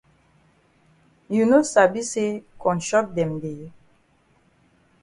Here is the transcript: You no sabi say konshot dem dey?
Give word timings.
You 1.29 1.45
no 1.49 1.61
sabi 1.61 2.01
say 2.11 2.29
konshot 2.65 3.07
dem 3.15 3.39
dey? 3.47 3.71